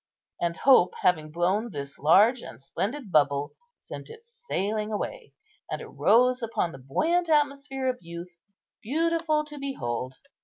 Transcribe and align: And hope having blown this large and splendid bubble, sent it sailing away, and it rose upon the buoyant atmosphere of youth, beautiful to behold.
And 0.41 0.57
hope 0.57 0.95
having 1.03 1.29
blown 1.29 1.69
this 1.69 1.99
large 1.99 2.41
and 2.41 2.59
splendid 2.59 3.11
bubble, 3.11 3.53
sent 3.77 4.09
it 4.09 4.25
sailing 4.25 4.91
away, 4.91 5.33
and 5.69 5.79
it 5.79 5.85
rose 5.85 6.41
upon 6.41 6.71
the 6.71 6.79
buoyant 6.83 7.29
atmosphere 7.29 7.87
of 7.87 7.99
youth, 8.01 8.39
beautiful 8.81 9.45
to 9.45 9.59
behold. 9.59 10.15